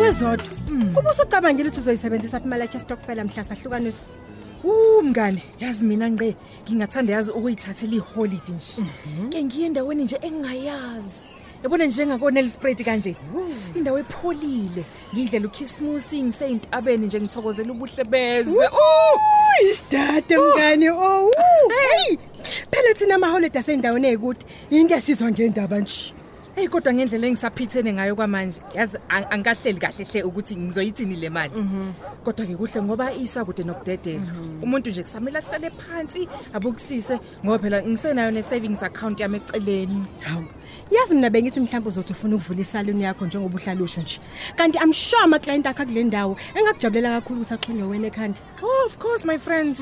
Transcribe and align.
Wezodwa. 0.00 0.46
Kuba 0.94 1.10
usucabangela 1.10 1.68
ukuthi 1.68 1.80
uzoyisebenzisa 1.80 2.36
apha 2.36 2.46
imali 2.46 2.62
yakhe 2.62 2.78
stockfile 2.78 3.24
mhla 3.24 3.44
sahlukanisa. 3.44 4.06
Uh 4.64 5.02
mngane, 5.02 5.42
yazi 5.60 5.84
mina 5.84 6.10
ngqe 6.10 6.36
ngingathanda 6.64 7.12
yazi 7.12 7.30
ukuyithathela 7.30 7.94
iholiday 7.94 8.54
nje. 8.54 8.84
Ke 9.30 9.44
ngiye 9.44 9.66
endaweni 9.66 10.02
nje 10.02 10.18
engingayazi. 10.22 11.22
Yabona 11.62 11.86
nje 11.86 12.06
ngakona 12.06 12.40
Nelspruit 12.40 12.84
kanje. 12.84 13.16
Indawo 13.74 13.98
epholile. 13.98 14.84
Ngidlela 15.14 15.46
ukhisimusi 15.46 16.22
ngiseyintabeni 16.22 17.06
nje 17.06 17.20
ngithokozela 17.20 17.72
ubuhle 17.72 18.04
bezwe. 18.04 18.66
Uh! 18.66 19.70
Isidade 19.70 20.38
mngane. 20.38 20.90
Oh. 20.90 21.30
Hey. 21.68 22.16
Phela 22.90 22.98
thina 22.98 23.14
ama 23.14 23.28
holiday 23.28 23.60
asendaweni 23.60 24.08
ezikude. 24.08 24.44
Into 24.70 24.94
esizwa 24.94 25.30
ngendaba 25.30 25.78
nje. 25.78 26.12
Hey 26.60 26.68
kodwa 26.68 26.92
ngendlela 26.92 27.26
engisaphithene 27.26 27.92
ngayo 27.92 28.16
kwamanje 28.16 28.60
yazi 28.74 28.98
ang- 29.08 29.26
angikahleli 29.30 29.80
kahle 29.80 30.04
hle 30.04 30.22
ukuthi 30.22 30.56
ngizoyithini 30.56 31.16
le 31.16 31.30
mali. 31.30 31.54
Kodwa 32.24 32.46
ke 32.46 32.54
kuhle 32.56 32.82
ngoba 32.82 33.12
isakude 33.14 33.64
nokudedela. 33.64 34.20
Umuntu 34.62 34.90
nje 34.90 35.02
kusamela 35.02 35.38
ahlale 35.40 35.70
phansi 35.70 36.28
abukusise 36.52 37.18
ngoba 37.44 37.58
phela 37.58 37.82
ngisenayo 37.82 38.30
ne 38.30 38.42
savings 38.42 38.82
account 38.82 39.20
yami 39.20 39.38
eceleni. 39.40 40.04
Hawu. 40.20 40.44
Yazi 40.90 41.14
mina 41.14 41.30
bengithi 41.30 41.60
mhlawumbe 41.60 41.88
uzothi 41.88 42.12
ufuna 42.12 42.36
ukuvula 42.36 42.60
isaluni 42.60 43.04
yakho 43.04 43.26
njengoba 43.26 43.56
uhlala 43.56 43.82
usho 43.82 44.00
nje. 44.02 44.20
Kanti 44.56 44.78
I'm 44.78 44.92
sure 44.92 45.22
ama 45.22 45.38
client 45.38 45.66
akho 45.66 45.86
kule 45.86 46.04
ndawo 46.04 46.36
engakujabulela 46.54 47.20
kakhulu 47.20 47.40
ukuthi 47.40 47.54
axhunywe 47.54 47.88
wena 47.88 48.06
ekhanda. 48.08 48.38
Oh 48.62 48.86
of 48.86 48.98
course 48.98 49.24
my 49.24 49.38
friends. 49.38 49.80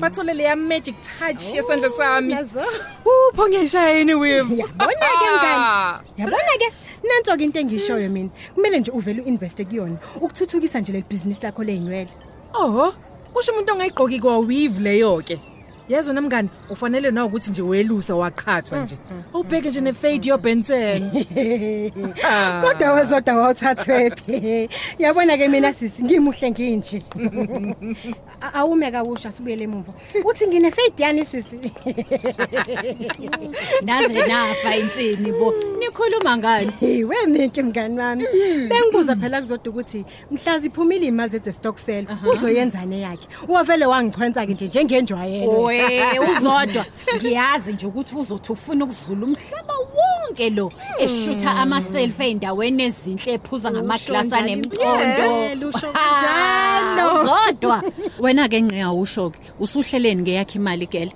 Bathole 0.00 0.34
le 0.34 0.54
magic 0.56 0.96
touch 1.02 1.54
yesandla 1.54 1.90
sami. 1.90 2.32
Yazo. 2.32 2.64
Uphongeshayini 3.32 4.14
with. 4.14 4.58
Yabona 4.58 5.06
ke 5.20 5.26
mngane. 5.36 6.15
Yabona 6.18 6.58
ke 6.58 6.72
nanso 7.04 7.36
ke 7.36 7.42
into 7.44 7.58
engishoyo 7.60 8.08
mina. 8.10 8.30
Kumele 8.54 8.80
nje 8.80 8.90
uvele 8.90 9.22
uinveste 9.22 9.64
kuyona 9.64 9.96
ukuthuthukisa 10.20 10.80
nje 10.80 10.92
le 10.92 11.04
business 11.10 11.42
lakho 11.42 11.64
leinywele. 11.64 12.08
Oh, 12.54 12.92
kusho 13.32 13.52
umuntu 13.52 13.72
ongayigqoki 13.72 14.20
kwa 14.20 14.38
weave 14.38 14.80
leyo 14.80 15.22
ke. 15.22 15.38
Yezwa 15.88 16.14
namngani, 16.14 16.48
ufanele 16.70 17.10
na 17.10 17.24
ukuthi 17.24 17.50
nje 17.50 17.62
welusa 17.62 18.14
waqhathwa 18.14 18.82
nje. 18.82 18.98
Awubheke 19.34 19.68
nje 19.70 19.80
nefade 19.80 20.28
yo 20.28 20.38
Benson. 20.38 21.10
Kodwa 22.62 22.92
wezodwa 22.92 23.34
wawuthathwephi. 23.34 24.68
Yabona 24.98 25.36
ke 25.38 25.48
mina 25.48 25.72
sisi 25.72 26.02
ngimuhle 26.04 26.50
nginje. 26.50 27.02
A- 28.40 28.52
Awume 28.58 28.90
kawusha 28.90 29.30
sibuyele 29.30 29.64
emuva. 29.64 29.92
Uthi 30.24 30.46
ngine 30.46 30.70
fade 30.70 31.02
yani 31.04 31.24
sisi. 31.24 31.56
naze 33.82 34.26
nafa 34.26 34.76
insini 34.76 35.32
bo 35.32 35.54
nikhuluma 35.96 36.36
ngani? 36.36 36.72
Hiwe 36.80 37.26
minki 37.26 37.62
mngani 37.62 37.98
wami. 37.98 38.24
Bengibuza 38.68 39.16
phela 39.16 39.40
kuzodwa 39.40 39.70
ukuthi 39.72 40.04
mhlazi 40.30 40.66
iphumile 40.66 41.06
imali 41.06 41.30
zethe 41.30 41.52
stockfile 41.52 42.06
uzoyenzane 42.32 43.00
yakhe. 43.00 43.28
Wavele 43.48 43.86
wangichwenza 43.86 44.46
ke 44.46 44.54
nje 44.54 44.66
njengenjwayelo. 44.66 45.62
we 45.62 46.00
uzodwa. 46.30 46.84
Ngiyazi 47.16 47.72
nje 47.72 47.86
ukuthi 47.86 48.16
uzothi 48.16 48.52
ufuna 48.52 48.84
ukuzula 48.84 49.26
umhlaba 49.26 49.74
wonke 49.96 50.50
lo 50.50 50.72
eshutha 50.98 51.50
ama 51.56 51.82
selfie 51.82 52.30
endaweni 52.30 52.82
ezinhle 52.82 53.32
ephuza 53.32 53.70
ngamaglasi 53.70 54.26
Yeah, 54.26 54.42
anemcondo 54.44 55.54
lusho 55.66 55.92
Ah, 55.94 56.96
kanjalo. 56.96 57.22
uzodwa 57.22 57.82
wena 58.20 58.48
ke 58.48 58.62
ngeke 58.62 58.82
awusho 58.82 59.30
ke 59.30 59.38
usuhleleni 59.60 60.22
ngeyakhe 60.22 60.58
imali 60.58 60.86
gele 60.86 61.12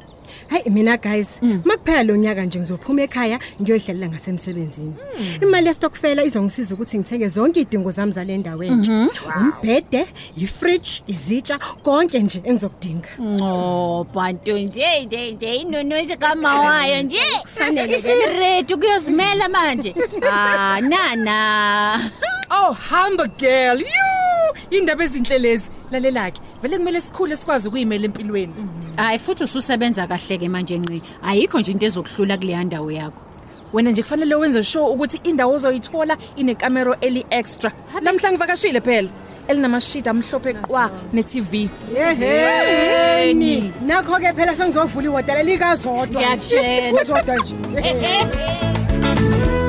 Hayi 0.50 0.70
mina 0.70 0.96
guys, 0.96 1.40
makuphela 1.64 2.02
lo 2.02 2.16
nyaka 2.16 2.44
nje 2.44 2.58
ngizophuma 2.58 3.02
ekhaya 3.02 3.38
ngiyohlelela 3.62 4.08
ngasemsebenzini. 4.08 4.94
Imali 5.42 5.66
ye 5.66 5.74
stockfile 5.74 6.24
izongisiza 6.24 6.74
ukuthi 6.74 6.98
ngithenge 6.98 7.28
zonke 7.28 7.60
idingo 7.60 7.90
zami 7.90 8.12
zale 8.12 8.38
ndawo 8.38 8.64
entsha. 8.64 9.08
Umbhede, 9.40 10.06
ifridge, 10.36 11.02
izitsha, 11.06 11.58
konke 11.82 12.18
nje 12.18 12.42
engizokudinga. 12.44 13.08
Oh, 13.42 14.06
bantu 14.14 14.58
nje 14.58 15.04
nje 15.04 15.32
nje 15.32 15.54
inonozi 15.56 16.16
kama 16.16 16.60
wayo 16.60 17.02
nje. 17.02 17.20
Kufanele. 17.42 17.96
Isiredu 17.96 18.78
kuyozimela 18.78 19.48
manje. 19.48 19.94
Ah, 20.30 20.80
nana. 20.80 22.10
Oh, 22.50 22.72
hamba 22.72 23.26
girl. 23.38 23.78
You! 23.78 24.54
Indaba 24.70 25.04
ezinhle 25.04 25.38
lezi. 25.38 25.70
Lalela 25.90 26.30
ke, 26.30 26.40
vele 26.62 26.78
kumele 26.78 27.00
sikhule 27.00 27.36
sikwazi 27.36 27.68
ukuyimela 27.68 28.04
empilweni. 28.04 28.54
Hayi 28.96 29.18
futhi 29.18 29.44
ususebenza 29.44 30.06
kahle 30.06 30.38
ke 30.38 30.48
manje 30.48 30.78
nqi. 30.78 31.02
Ayikho 31.22 31.60
nje 31.60 31.72
into 31.72 31.86
ezokuhlula 31.86 32.36
kule 32.38 32.64
ndawo 32.64 32.90
yakho. 32.90 33.20
Wena 33.72 33.90
nje 33.90 34.02
kufanele 34.02 34.34
wenze 34.34 34.64
sure 34.64 34.92
ukuthi 34.92 35.20
indawo 35.24 35.54
ozoyithola 35.54 36.16
inekamero 36.36 36.96
eli 37.00 37.26
extra. 37.30 37.72
Lamhla 38.00 38.32
ngivakashile 38.32 38.80
phela. 38.80 39.08
Elinamashidi 39.48 40.08
amhlophe 40.08 40.54
qwa 40.54 40.90
ne-TV. 41.12 41.68
Yeheni. 41.94 43.72
Nakho 43.86 44.18
ke 44.20 44.32
phela 44.32 44.56
sengizovula 44.56 45.06
ihotela 45.06 45.42
likazodwa. 45.42 46.22
Ngiyakutshela. 46.22 47.00
Uzodwa 47.02 47.36
nje. 47.36 47.54
Eh, 47.76 47.96
eh, 48.02 48.26
eh. 48.26 49.59